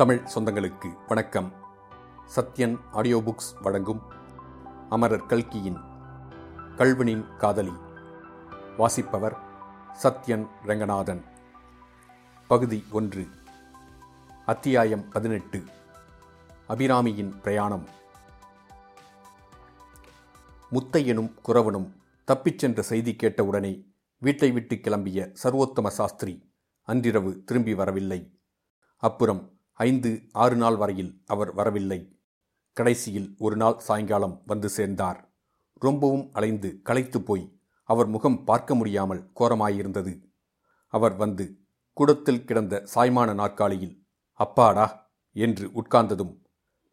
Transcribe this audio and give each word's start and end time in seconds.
தமிழ் 0.00 0.26
சொந்தங்களுக்கு 0.34 0.96
வணக்கம். 1.08 1.52
Sathyan 2.36 2.76
audio 2.92 3.18
books 3.18 3.62
வழங்கும் 3.62 4.00
அமரர் 4.88 5.26
கல்கியின் 5.26 5.76
கல்வனின் 6.76 7.36
காதலி. 7.36 7.72
வாசிப்பவர் 8.76 9.36
சத்யன் 10.02 10.48
ரங்கநாதன். 10.64 11.24
பகுதி 12.48 12.84
ஒன்று. 12.90 13.26
அத்தியாயம் 14.46 15.08
பதினெட்டு. 15.08 15.64
அபிராமியின் 16.68 17.40
பிரயாணம். 17.40 17.88
முத்தையனும் 20.72 21.34
குறவனும் 21.48 21.92
தப்பிச் 22.24 22.58
சென்ற 22.58 22.82
செய்தி 22.82 23.16
கேட்டவுடனே 23.16 23.86
வீட்டை 24.18 24.50
விட்டு 24.50 24.76
கிளம்பிய 24.76 25.36
சர்வோத்தம 25.42 25.86
சாஸ்திரி 25.86 26.52
அன்றிரவு 26.82 27.42
திரும்பி 27.44 27.74
வரவில்லை. 27.74 28.40
அப்புறம் 28.96 29.59
ஐந்து 29.80 30.10
ஆறு 30.34 30.56
நாள் 30.56 30.76
வரையில் 30.76 31.12
அவர் 31.26 31.50
வரவில்லை. 31.54 31.98
கடைசியில் 32.76 33.28
ஒரு 33.38 33.56
நாள் 33.56 33.78
சாயங்காலம் 33.78 34.36
வந்து 34.46 34.68
சேர்ந்தார். 34.68 35.20
ரொம்பவும் 35.82 36.26
அலைந்து 36.32 36.70
களைத்து 36.82 37.18
போய் 37.22 37.44
அவர் 37.88 38.08
முகம் 38.08 38.38
பார்க்க 38.44 38.74
முடியாமல் 38.74 39.22
கோரமாயிருந்தது. 39.40 40.12
அவர் 40.92 41.14
வந்து 41.16 41.44
கூடத்தில் 41.96 42.44
கிடந்த 42.44 42.74
சாய்மான 42.94 43.30
நாற்காலியில் 43.34 43.96
அப்பாடா! 44.40 44.86
என்று 45.36 45.64
உட்கார்ந்ததும் 45.74 46.34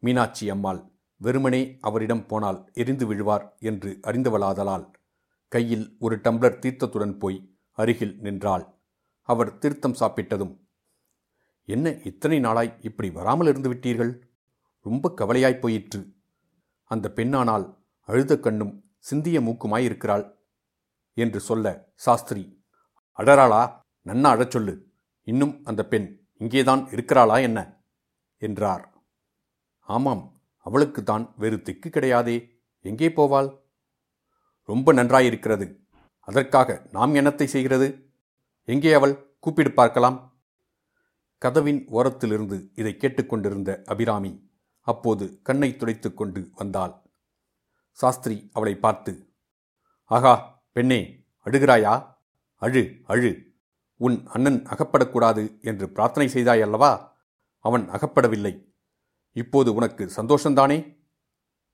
மீனாட்சி 0.02 0.46
அம்மாள் 0.50 0.80
வெறுமனே 1.20 1.62
அவரிடம் 1.80 2.24
போனால் 2.26 2.58
எரிந்து 2.72 3.04
விழுவார் 3.06 3.44
என்று 3.60 3.90
அறிந்தவளாதலால் 4.04 4.86
கையில் 5.52 5.86
ஒரு 5.98 6.16
டம்ளர் 6.24 6.60
தீர்த்தத்துடன் 6.62 7.14
போய் 7.18 7.38
அருகில் 7.78 8.16
நின்றாள். 8.20 8.64
அவர் 9.28 9.50
தீர்த்தம் 9.58 9.98
சாப்பிட்டதும் 10.00 10.54
என்ன 11.68 11.90
இத்தனை 11.90 12.38
நாளாய் 12.38 12.78
இப்படி 12.80 13.10
வராமல் 13.10 13.46
இருந்து 13.46 13.74
விட்டீர்கள்? 13.74 14.20
ரொம்ப 14.80 15.12
கவலையாய்ப் 15.16 15.60
போயிற்று. 15.60 16.14
அந்த 16.84 17.12
பெண்ணானால் 17.14 17.76
அழுத 18.00 18.38
கண்ணும் 18.38 18.84
சிந்திய 18.98 19.40
மூக்குமாயிருக்கிறாள் 19.40 20.34
என்று 21.14 21.40
சொல்ல 21.40 21.92
சாஸ்திரி 21.94 22.62
அடராளா 23.18 23.84
நன்னா 24.04 24.26
அழச் 24.26 24.50
சொல்லு. 24.50 24.86
இன்னும் 25.22 25.60
அந்த 25.64 25.86
பெண் 25.86 26.28
இங்கேதான் 26.38 26.88
இருக்கிறாளா 26.92 27.36
என்ன? 27.38 27.82
என்றார். 28.38 29.02
ஆமாம் 29.80 30.40
அவளுக்கு 30.56 31.02
தான் 31.02 31.34
வேறு 31.36 31.62
திக்கு 31.62 31.88
கிடையாதே. 31.88 32.36
எங்கே 32.80 33.08
போவாள்? 33.08 33.60
ரொம்ப 34.62 34.92
நன்றாயிருக்கிறது. 34.92 35.66
அதற்காக 36.20 36.88
நாம் 36.92 37.14
என்னத்தை 37.14 37.44
செய்கிறது? 37.44 38.10
எங்கே 38.64 38.92
அவள்? 38.92 39.14
கூப்பிடு 39.40 39.72
பார்க்கலாம். 39.72 40.37
கதவின் 41.38 41.80
ஓரத்திலிருந்து 41.88 42.56
இதை 42.74 42.96
கேட்டுக்கொண்டிருந்த 42.96 43.82
அபிராமி 43.84 44.50
அப்போது 44.80 45.40
கண்ணை 45.42 45.76
துடைத்து 45.76 46.14
கொண்டு 46.14 46.50
வந்தாள். 46.54 46.94
சாஸ்திரி 47.90 48.50
அவளை 48.52 48.74
பார்த்து 48.76 49.12
ஆகா 50.04 50.64
பெண்ணே 50.72 51.26
அழுகிறாயா? 51.46 51.94
அழு 52.54 52.82
அழு. 53.04 53.30
உன் 53.96 54.26
அண்ணன் 54.26 54.60
அகப்படக்கூடாது 54.64 55.60
என்று 55.60 55.86
பிரார்த்தனை 55.90 56.28
செய்தாயல்லவா 56.34 56.92
அவன் 57.58 57.88
அகப்படவில்லை. 57.88 58.54
இப்போது 59.32 59.74
உனக்கு 59.74 60.04
சந்தோஷந்தானே 60.16 60.78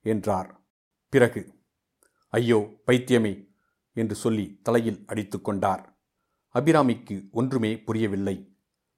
என்றார். 0.00 0.50
பிறகு 1.08 1.42
ஐயோ 2.28 2.58
பைத்தியமே 2.86 3.34
என்று 3.92 4.14
சொல்லி 4.14 4.46
தலையில் 4.62 5.04
அடித்து 5.06 5.40
கொண்டார். 5.40 5.82
அபிராமிக்கு 6.54 7.30
ஒன்றுமே 7.30 7.78
புரியவில்லை. 7.78 8.53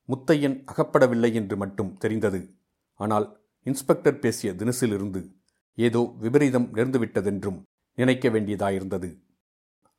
முத்தையன் 0.09 0.65
அகப்படவில்லை 0.65 1.33
என்று 1.33 1.57
மட்டும் 1.57 1.97
தெரிந்தது. 1.97 2.59
ஆனால் 2.95 3.41
இன்ஸ்பெக்டர் 3.62 4.19
பேசிய 4.19 4.53
தினசிலிருந்து 4.53 5.35
ஏதோ 5.75 6.15
விபரீதம் 6.19 6.75
நேர்ந்துவிட்டதென்றும் 6.75 7.62
நினைக்க 7.94 8.28
வேண்டியதாயிருந்தது. 8.28 9.22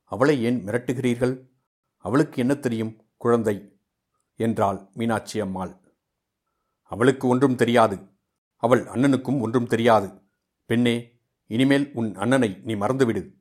அவளை 0.03 0.43
ஏன் 0.43 0.65
மிரட்டுகிறீர்கள்? 0.65 1.49
அவளுக்கு 1.97 2.39
என்ன 2.39 2.55
தெரியும் 2.55 3.03
குழந்தை? 3.17 3.79
என்றாள் 4.35 4.89
மீனாட்சி 4.93 5.39
அம்மாள். 5.39 5.77
அவளுக்கு 6.83 7.27
ஒன்றும் 7.27 7.55
தெரியாது. 7.55 7.97
அவள் 8.57 8.83
அண்ணனுக்கும் 8.83 9.39
ஒன்றும் 9.39 9.67
தெரியாது. 9.67 10.21
பெண்ணே 10.65 11.19
இனிமேல் 11.47 11.91
உன் 11.93 12.15
அண்ணனை 12.15 12.59
நீ 12.63 12.75
மறந்துவிடு. 12.75 13.35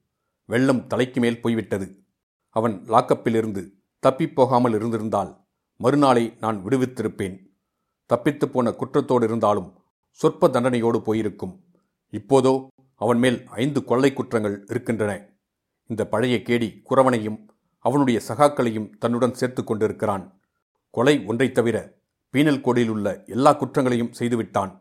வெள்ளம் 0.45 0.87
தலைக்கு 0.87 1.21
மேல் 1.21 1.41
போய்விட்டது. 1.41 2.05
அவன் 2.49 2.85
லாக்கப்பிலிருந்து 2.89 3.71
தப்பிப் 3.99 4.35
போகாமல் 4.35 4.73
இருந்திருந்தால் 4.73 5.46
மறுநாளை 5.77 6.37
நான் 6.41 6.65
விடுவித்திருப்பேன். 6.65 7.39
தப்பித்துப் 8.07 8.53
போன 8.53 8.71
குற்றத்தோடு 8.71 9.25
இருந்தாலும் 9.25 9.83
சொற்ப 10.11 10.49
தண்டனையோடு 10.49 10.99
போயிருக்கும். 10.99 11.65
இப்போதோ 12.09 12.69
அவன் 12.95 13.19
மேல் 13.19 13.47
ஐந்து 13.47 13.85
கொள்ளை 13.85 14.13
குற்றங்கள் 14.13 14.65
இருக்கின்றன. 14.69 15.29
இந்த 15.87 16.07
பழைய 16.07 16.37
கேடி 16.37 16.83
குறவனையும் 16.91 17.47
அவனுடைய 17.79 18.21
சகாக்களையும் 18.29 18.91
தன்னுடன் 18.99 19.35
சேர்த்து 19.35 19.65
கொண்டிருக்கிறான். 19.65 20.41
கொலை 20.91 21.25
ஒன்றைத் 21.27 21.55
தவிர 21.55 21.95
பீனல் 22.33 22.61
கோடியில் 22.61 22.89
உள்ள 22.89 23.25
எல்லா 23.27 23.53
குற்றங்களையும் 23.53 24.13
செய்துவிட்டான். 24.19 24.81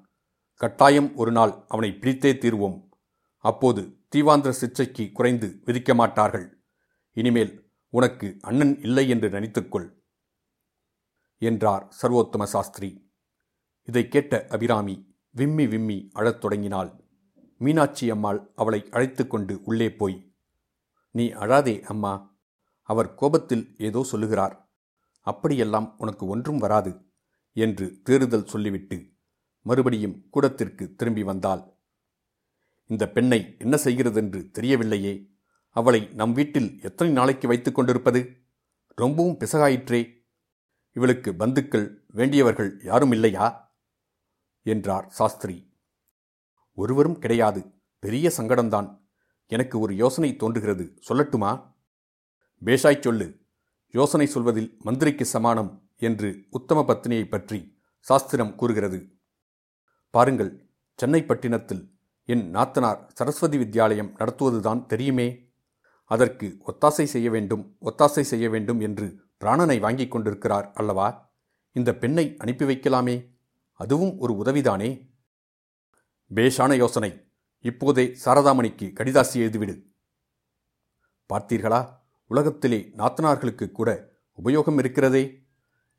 கட்டாயம் 0.56 1.16
ஒரு 1.16 1.32
நாள் 1.32 1.64
அவனை 1.68 1.94
பிடித்தே 1.94 2.34
தீர்வோம். 2.34 2.90
அப்போது 3.38 3.98
தீவாந்திர 4.16 4.54
சிச்சைக்கு 4.62 5.12
குறைந்து 5.12 5.62
விதிக்க 5.66 5.96
மாட்டார்கள். 5.96 6.64
இனிமேல் 7.14 7.70
உனக்கு 7.90 8.38
அண்ணன் 8.42 8.82
இல்லை 8.82 9.10
என்று 9.10 9.30
நினைத்துக்கொள். 9.30 10.04
என்றார் 11.50 11.84
சர்வோத்தம 12.02 12.44
சாஸ்திரி. 12.54 12.90
இதை 13.88 14.04
கேட்ட 14.08 14.34
அபிராமி 14.50 14.96
விம்மி 15.36 15.66
விம்மி 15.68 15.98
அழத் 16.14 16.42
தொடங்கினாள். 16.42 16.92
மீனாட்சி 17.62 18.06
அம்மாள் 18.10 18.40
அவளை 18.56 18.80
அழைத்து 18.92 19.24
கொண்டு 19.28 19.54
உள்ளே 19.64 19.90
போய் 19.94 20.18
நீ 21.16 21.26
அழாதே 21.44 21.76
அம்மா 21.84 22.14
அவர் 22.90 23.10
கோபத்தில் 23.14 23.66
ஏதோ 23.78 24.02
சொல்லுகிறார். 24.04 24.56
அப்படியெல்லாம் 25.28 25.88
உனக்கு 25.98 26.24
ஒன்றும் 26.28 26.58
வராது 26.58 26.92
என்று 27.56 27.86
தேறுதல் 28.04 28.50
சொல்லிவிட்டு 28.54 28.98
மறுபடியும் 29.66 30.18
கூடத்திற்கு 30.30 30.86
திரும்பி 30.96 31.24
வந்தாள். 31.24 31.64
இந்த 32.90 33.04
பெண்ணை 33.10 33.40
என்ன 33.60 33.76
செய்கிறதென்று 33.78 34.42
தெரியவில்லையே 34.58 35.14
அவளை 35.76 36.02
நம் 36.14 36.34
வீட்டில் 36.34 36.70
எத்தனை 36.82 37.12
நாளைக்கு 37.14 37.46
வைத்துக் 37.48 37.76
கொண்டிருப்பது? 37.76 38.22
ரொம்பவும் 38.98 39.40
பிசகாயிற்றே 39.40 40.02
இவளுக்கு 40.96 41.36
பந்துக்கள் 41.36 42.04
வேண்டியவர்கள் 42.08 42.82
யாரும் 42.84 43.12
இல்லையா? 43.12 43.76
என்றார் 44.62 45.10
சாஸ்திரி. 45.10 45.78
ஒருவரும் 46.74 47.20
கிடையாது. 47.20 47.74
பெரிய 48.00 48.32
சங்கடம்தான். 48.38 49.02
எனக்கு 49.48 49.80
ஒரு 49.80 49.96
யோசனை 49.96 50.36
தோன்றுகிறது. 50.36 51.00
சொல்லட்டுமா? 51.08 51.76
பேஷாய் 52.66 53.02
சொல்லு. 53.02 53.40
யோசனை 53.92 54.28
சொல்வதில் 54.28 54.76
மந்திரிக்கு 54.80 55.26
சமானம் 55.26 55.90
என்று 55.98 56.46
உத்தம 56.50 56.82
பத்தினியை 56.82 57.28
பற்றி 57.28 57.78
சாஸ்திரம் 58.00 58.56
கூறுகிறது. 58.56 59.18
பாருங்கள் 60.10 60.70
சென்னை 60.96 61.24
பட்டினத்தில் 61.24 61.98
என் 62.24 62.56
நாத்தனார் 62.56 63.08
சரஸ்வதி 63.14 63.58
வித்யாலயம் 63.58 64.16
நடத்துவதுதான் 64.20 64.86
தெரியுமே? 64.86 65.50
அதற்கு 66.06 66.58
ஒத்தாசை 66.66 67.04
செய்ய 67.04 67.30
வேண்டும் 67.30 67.78
ஒத்தாசை 67.82 68.22
செய்ய 68.22 68.50
வேண்டும் 68.50 68.80
என்று 68.80 69.25
பிராணனை 69.44 69.80
வாங்கிக் 69.80 70.12
கொண்டிருக்கிறார் 70.12 70.72
அல்லவா? 70.74 71.34
இந்த 71.72 71.96
பெண்ணை 71.96 72.36
அனுப்பி 72.38 72.66
வைக்கலாமே. 72.66 73.38
அதுவும் 73.74 74.18
ஒரு 74.18 74.34
உதவிதானே? 74.34 75.12
பேஷான 76.36 76.76
யோசனை. 76.76 77.28
இப்போதே 77.60 78.18
சாரதாமணிக்கு 78.26 78.94
கடிதாசி 78.94 79.34
எழுதிவிடு. 79.34 79.82
பார்த்தீர்களா? 81.34 81.90
உலகத்திலே 82.28 82.92
நாத்தனார்களுக்கு 82.98 83.72
கூட 83.72 84.12
உபயோகம் 84.44 84.78
இருக்கிறதே? 84.78 85.44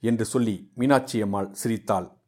என்று 0.00 0.25
சொல்லி 0.25 0.72
மீனாட்சி 0.75 1.20
அம்மாள் 1.20 1.52
சிரித்தாள். 1.52 2.20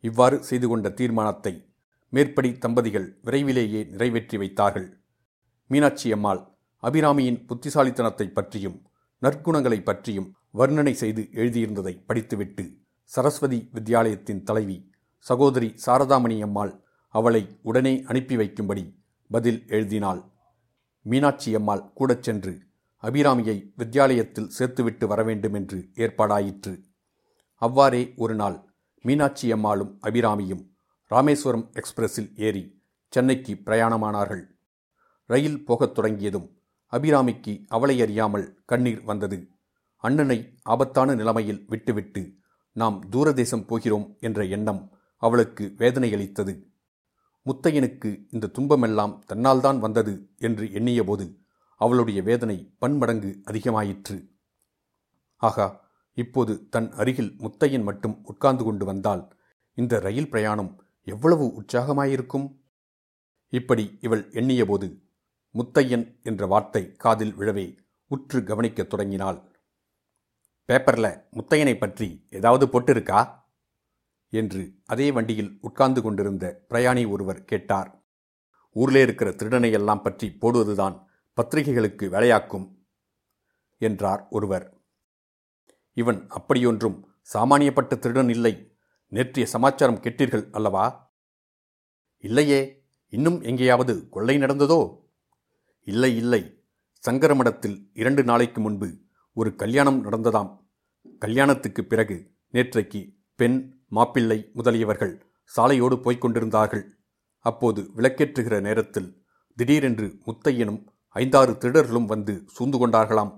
இவ்வாறு 0.00 0.44
செய்து 0.44 0.68
கொண்ட 0.68 0.90
தீர்மானத்தை 0.90 1.74
மேற்படி 2.08 2.58
தம்பதிகள் 2.58 3.18
விரைவிலேயே 3.22 3.84
நிறைவேற்றி 3.84 4.36
வைத்தார்கள். 4.36 5.02
மீனாட்சி 5.66 6.12
அம்மாள் 6.12 6.48
அபிராமியின் 6.82 7.46
புத்திசாலித்தனத்தை 7.46 8.28
பற்றியும் 8.28 8.90
நற்குணங்களை 9.22 9.82
பற்றியும் 9.82 10.34
வர்ணனை 10.54 10.92
செய்து 10.92 11.28
எழுதியிருந்ததை 11.32 12.04
படித்துவிட்டு 12.06 12.64
சரஸ்வதி 13.04 13.68
வித்யாலயத்தின் 13.74 14.42
தலைவி 14.42 14.90
சகோதரி 15.18 15.74
சாரதாமணி 15.86 16.42
அம்மாள் 16.42 16.84
அவளை 17.08 17.58
உடனே 17.62 18.02
அனுப்பி 18.02 18.36
வைக்கும்படி 18.36 18.84
பதில் 19.30 19.64
எழுதினாள். 19.68 20.22
மீனாட்சி 21.02 21.54
அம்மாள் 21.54 21.92
கூடச் 21.94 22.22
சென்று 22.22 22.52
அபிராமியை 23.02 23.56
வித்யாலயத்தில் 23.78 24.50
சேர்த்துவிட்டு 24.58 25.06
வரவேண்டும் 25.06 25.54
என்று 25.54 25.78
ஏற்பாடாயிற்று. 25.94 26.82
அவ்வாறே 27.62 28.14
ஒரு 28.16 28.34
நாள் 28.34 28.74
மீனாட்சி 29.02 29.52
அம்மாளும் 29.52 29.98
அபிராமியும் 30.02 30.64
ராமேஸ்வரம் 31.10 31.72
எக்ஸ்பிரஸில் 31.72 32.30
ஏறி 32.36 32.82
சென்னைக்கு 33.08 33.52
பிரயாணமானார்கள். 33.64 34.44
ரயில் 35.26 35.64
போகத் 35.64 35.94
தொடங்கியதும் 35.94 36.48
அபிராமிக்கு 36.92 37.64
அவளை 37.68 38.00
அறியாமல் 38.00 38.62
கண்ணீர் 38.64 39.02
வந்தது. 39.02 39.38
அண்ணனை 39.96 40.58
ஆபத்தான 40.62 41.14
நிலைமையில் 41.14 41.64
விட்டுவிட்டு 41.68 42.22
நாம் 42.72 43.08
தூரதேசம் 43.12 43.66
போகிறோம் 43.66 44.16
என்ற 44.20 44.44
எண்ணம் 44.44 44.92
அவளுக்கு 45.16 45.74
வேதனையளித்தது. 45.78 46.54
முத்தையனுக்கு 47.46 48.26
இந்த 48.30 48.46
துன்பமெல்லாம் 48.46 49.24
தன்னால்தான் 49.26 49.78
வந்தது 49.78 50.30
என்று 50.38 50.66
எண்ணியபோது 50.66 51.26
அவளுடைய 51.80 52.22
வேதனை 52.22 52.74
பன்மடங்கு 52.78 53.40
அதிகமாயிற்று. 53.44 54.16
ஆகா 55.36 55.66
இப்போது 56.14 56.68
தன் 56.68 56.92
அருகில் 56.92 57.32
முத்தையன் 57.38 57.82
மட்டும் 57.82 58.24
உட்கார்ந்து 58.24 58.64
கொண்டு 58.64 58.84
வந்தால் 58.84 59.22
இந்த 59.74 59.98
ரயில் 60.00 60.30
பிரயாணம் 60.30 60.84
எவ்வளவு 61.06 61.46
உற்சாகமாயிருக்கும்? 61.60 62.46
இப்படி 63.52 63.84
இவள் 64.00 64.30
எண்ணியபோது 64.30 64.86
முத்தையன் 65.56 66.22
என்ற 66.22 66.46
வார்த்தை 66.46 66.92
காதில் 66.92 67.38
விழவே 67.38 67.78
உற்று 68.06 68.44
கவனிக்கத் 68.44 68.90
தொடங்கினாள். 68.90 69.64
பேப்பரில் 70.64 71.24
முத்தையனை 71.32 71.78
பற்றி 71.78 72.26
ஏதாவது 72.30 72.66
போட்டிருக்கா? 72.66 73.44
என்று 74.28 74.74
அதே 74.86 75.12
வண்டியில் 75.12 75.58
உட்கார்ந்து 75.60 76.02
கொண்டிருந்த 76.02 76.64
பிரயாணி 76.68 77.10
ஒருவர் 77.10 77.44
கேட்டார். 77.44 78.04
ஊர்லே 78.74 79.02
இருக்கிற 79.02 79.32
திருடனை 79.32 79.72
எல்லாம் 79.72 80.02
பற்றி 80.02 80.36
போடுவதுதான் 80.40 81.04
பத்திரிகைகளுக்கு 81.32 82.08
வேலையாக்கும் 82.08 82.74
என்றார் 83.78 84.26
ஒருவர். 84.30 84.80
இவன் 85.92 86.28
அப்படியொன்றும் 86.28 87.04
சாமானியப்பட்ட 87.34 87.98
திருடன் 87.98 88.28
இல்லை. 88.28 88.76
நேற்றைய 89.06 89.48
சமாச்சாரம் 89.48 90.00
கேட்டீர்கள் 90.00 90.50
அல்லவா? 90.50 91.14
இல்லையே. 92.18 92.88
இன்னும் 93.06 93.40
எங்கேயாவது 93.40 94.08
கொள்ளை 94.08 94.36
நடந்ததோ? 94.36 95.05
இல்லை 95.86 96.16
இல்லை. 96.16 96.42
சங்கரமடத்தில் 97.04 97.76
இரண்டு 97.94 98.24
நாளைக்கு 98.24 98.60
முன்பு 98.60 98.88
ஒரு 99.32 99.56
கல்யாணம் 99.56 100.04
நடந்ததாம். 100.04 100.50
கல்யாணத்துக்கு 101.18 101.84
பிறகு 101.84 102.16
நேற்றைக்கு 102.52 103.00
பெண் 103.34 103.84
மாப்பிள்ளை 103.88 104.50
முதலியவர்கள் 104.54 105.14
சாலையோடு 105.56 105.96
போய்க் 106.02 106.20
கொண்டிருந்தார்கள். 106.20 106.84
அப்போது 107.38 107.82
விளக்கேற்றுகிற 107.96 108.60
நேரத்தில் 108.60 109.26
திடீரென்று 109.56 110.06
முத்தையனும் 110.26 110.80
ஐந்தாறு 111.08 111.52
திருடர்களும் 111.52 112.04
வந்து 112.04 112.44
சூழ்ந்து 112.46 112.78
கொண்டார்களாம். 112.78 113.32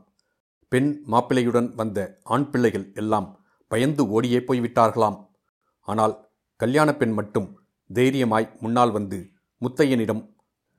பெண் 0.68 1.04
மாப்பிள்ளையுடன் 1.06 1.74
வந்த 1.74 2.18
ஆண் 2.22 2.50
பிள்ளைகள் 2.50 2.92
எல்லாம் 2.94 3.28
பயந்து 3.66 4.08
ஓடியே 4.08 4.38
போய்விட்டார்களாம். 4.38 5.18
ஆனால் 5.88 6.14
கல்யாண 6.56 6.88
பெண் 6.94 7.12
மட்டும் 7.12 7.48
தைரியமாய் 7.94 8.48
முன்னால் 8.60 8.90
வந்து 8.90 9.18
முத்தையனிடம் 9.60 10.22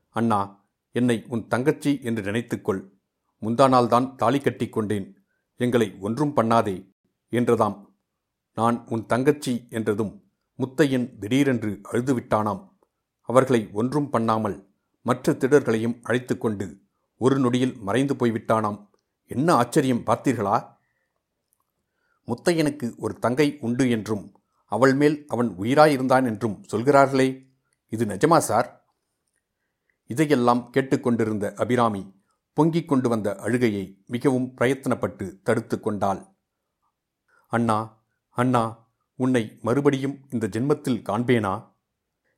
அண்ணா 0.10 0.39
என்னை 0.92 1.26
உன் 1.28 1.48
தங்கச்சி 1.48 2.00
என்று 2.02 2.22
நினைத்துக்கொள். 2.24 2.90
முந்தா 3.42 3.66
நாள்தான் 3.74 4.16
தாலி 4.16 4.40
கட்டி 4.40 4.70
கொண்டேன். 4.70 5.18
எங்களை 5.56 5.98
ஒன்றும் 6.00 6.36
பண்ணாதே 6.36 6.92
என்றதாம். 7.30 7.96
நான் 8.54 8.86
உன் 8.88 9.06
தங்கச்சி 9.06 9.68
என்றதும் 9.70 10.32
முத்தையன் 10.60 11.18
திடீரென்று 11.18 11.82
அழுதுவிட்டானாம். 11.92 12.70
அவர்களை 13.22 13.70
ஒன்றும் 13.72 14.10
பண்ணாமல் 14.10 14.72
மற்ற 15.02 15.34
திடர்களையும் 15.34 16.00
அழைத்து 16.02 16.38
கொண்டு 16.38 16.82
ஒரு 17.18 17.40
நொடியில் 17.40 17.78
மறைந்து 17.78 18.14
போய்விட்டானாம். 18.14 18.90
என்ன 19.26 19.54
ஆச்சரியம் 19.54 20.06
பார்த்தீர்களா? 20.06 20.78
முத்தையனுக்கு 22.28 22.96
ஒரு 22.98 23.20
தங்கை 23.20 23.58
உண்டு 23.60 23.90
என்றும் 23.90 24.40
அவள் 24.66 24.94
மேல் 24.94 25.26
அவன் 25.28 25.50
உயிராயிருந்தான் 25.50 26.26
என்றும் 26.26 26.64
சொல்கிறார்களே. 26.64 27.48
இது 27.90 28.06
நிஜமா 28.06 28.38
சார்? 28.38 28.79
இதையெல்லாம் 30.10 30.70
கேட்டுக்கொண்டிருந்த 30.72 31.54
அபிராமி 31.56 32.24
பொங்கிக் 32.54 32.88
கொண்டு 32.88 33.10
வந்த 33.10 33.36
அழுகையை 33.36 34.04
மிகவும் 34.08 34.54
பிரயத்தனப்பட்டு 34.62 35.42
தடுத்து 35.44 35.80
கொண்டாள். 35.80 36.26
அண்ணா 37.48 38.04
அண்ணா 38.30 38.92
உன்னை 39.16 39.60
மறுபடியும் 39.62 40.18
இந்த 40.30 40.48
ஜென்மத்தில் 40.48 41.04
காண்பேனா? 41.10 41.78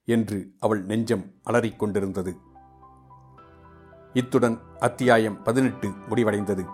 என்று 0.05 0.53
அவள் 0.59 0.83
நெஞ்சம் 0.83 1.33
அலறிக்கொண்டிருந்தது 1.45 2.37
இத்துடன் 4.13 4.61
அத்தியாயம் 4.79 5.43
பதினெட்டு 5.43 5.89
முடிவடைந்தது. 5.89 6.65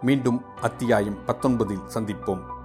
மீண்டும் 0.00 0.44
அத்தியாயம் 0.56 1.26
பத்தொன்பதில் 1.26 1.86
சந்திப்போம். 1.94 2.59